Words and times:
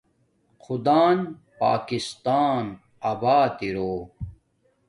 خدان 0.63 1.17
پاکستان 1.59 2.65
ابات 3.11 3.57
اِرو 3.65 3.93